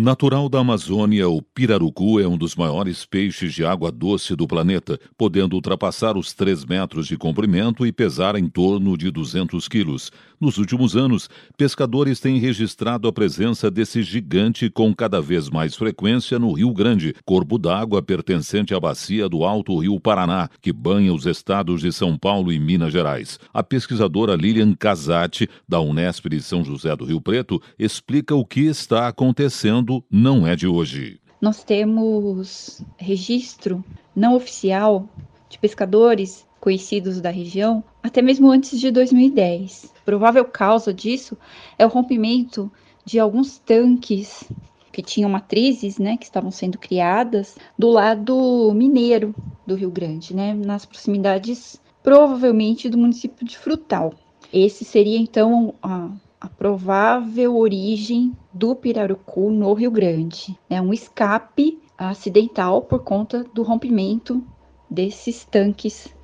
[0.00, 4.96] Natural da Amazônia, o pirarucu é um dos maiores peixes de água doce do planeta,
[5.16, 10.12] podendo ultrapassar os 3 metros de comprimento e pesar em torno de 200 quilos.
[10.40, 16.38] Nos últimos anos, pescadores têm registrado a presença desse gigante com cada vez mais frequência
[16.38, 21.26] no Rio Grande, corpo d'água pertencente à bacia do Alto Rio Paraná, que banha os
[21.26, 23.40] estados de São Paulo e Minas Gerais.
[23.52, 28.60] A pesquisadora Lilian Casati, da Unesp de São José do Rio Preto, explica o que
[28.60, 31.20] está acontecendo não é de hoje.
[31.40, 35.08] Nós temos registro não oficial
[35.48, 39.92] de pescadores conhecidos da região até mesmo antes de 2010.
[40.04, 41.36] Provável causa disso
[41.78, 42.70] é o rompimento
[43.04, 44.44] de alguns tanques
[44.92, 49.34] que tinham matrizes, né, que estavam sendo criadas do lado mineiro
[49.66, 54.12] do Rio Grande, né, nas proximidades provavelmente do município de Frutal.
[54.52, 60.58] Esse seria então a, a provável origem do pirarucu no Rio Grande.
[60.70, 64.44] É um escape acidental por conta do rompimento
[64.88, 66.14] desses tanques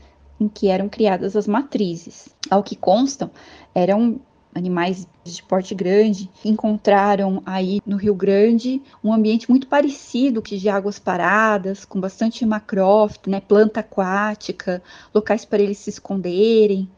[0.41, 2.29] em que eram criadas as matrizes.
[2.51, 3.31] Ao que constam,
[3.75, 4.21] eram
[4.55, 10.69] animais de porte grande, encontraram aí no Rio Grande um ambiente muito parecido que de
[10.69, 14.81] águas paradas, com bastante macrófito, né, planta aquática,
[15.13, 16.89] locais para eles se esconderem,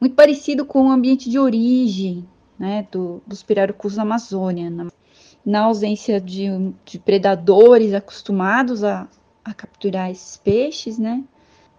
[0.00, 2.26] muito parecido com o ambiente de origem
[2.58, 4.70] né, do, dos pirarucus na Amazônia.
[4.70, 4.88] Na,
[5.44, 6.46] na ausência de,
[6.84, 9.08] de, predadores acostumados a,
[9.44, 11.24] a capturar esses peixes, né,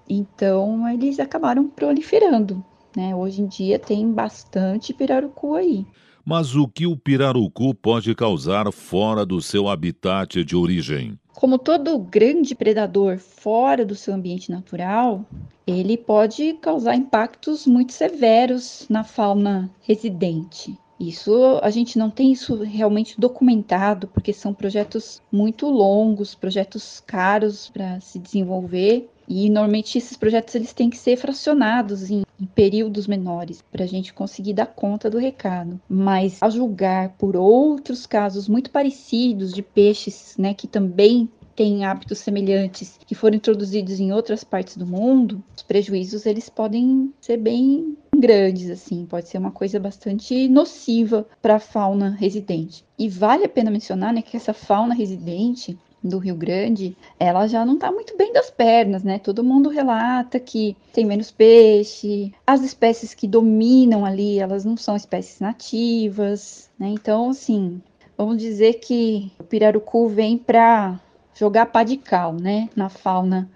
[0.09, 2.63] então eles acabaram proliferando.
[2.95, 3.15] Né?
[3.15, 5.85] Hoje em dia tem bastante pirarucu aí.
[6.25, 11.19] Mas o que o pirarucu pode causar fora do seu habitat de origem?
[11.34, 15.26] Como todo grande predador fora do seu ambiente natural,
[15.66, 20.77] ele pode causar impactos muito severos na fauna residente.
[20.99, 27.70] Isso a gente não tem isso realmente documentado, porque são projetos muito longos, projetos caros
[27.70, 29.10] para se desenvolver.
[29.28, 33.88] E normalmente esses projetos eles têm que ser fracionados em, em períodos menores para a
[33.88, 35.80] gente conseguir dar conta do recado.
[35.88, 42.20] Mas a julgar por outros casos muito parecidos de peixes, né, que também têm hábitos
[42.20, 47.95] semelhantes que foram introduzidos em outras partes do mundo, os prejuízos eles podem ser bem
[48.16, 52.86] grandes assim, pode ser uma coisa bastante nociva para a fauna residente.
[52.98, 57.65] E vale a pena mencionar, né, que essa fauna residente do Rio Grande, ela já
[57.65, 59.19] não está muito bem das pernas, né?
[59.19, 64.95] Todo mundo relata que tem menos peixe, as espécies que dominam ali, elas não são
[64.95, 66.89] espécies nativas, né?
[66.89, 67.81] Então, assim,
[68.17, 70.99] vamos dizer que o pirarucu vem para
[71.33, 73.49] jogar pá de cal, né, na fauna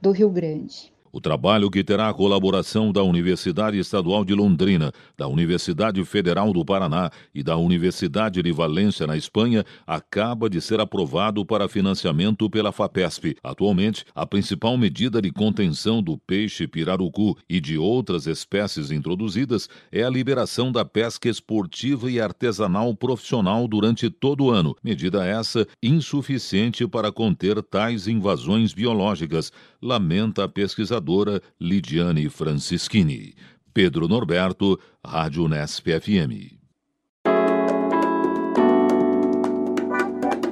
[0.00, 0.92] do Rio Grande.
[1.12, 6.64] O trabalho, que terá a colaboração da Universidade Estadual de Londrina, da Universidade Federal do
[6.64, 12.70] Paraná e da Universidade de Valência, na Espanha, acaba de ser aprovado para financiamento pela
[12.70, 13.36] FAPESP.
[13.42, 20.04] Atualmente, a principal medida de contenção do peixe pirarucu e de outras espécies introduzidas é
[20.04, 26.86] a liberação da pesca esportiva e artesanal profissional durante todo o ano, medida essa insuficiente
[26.86, 33.34] para conter tais invasões biológicas, lamenta a pesquisadora pesquisadora Lidiane Francischini.
[33.72, 36.58] Pedro Norberto, Rádio Nesp FM.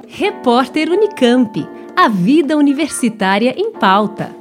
[0.07, 1.67] Repórter Unicamp.
[1.95, 4.38] A vida universitária em pauta.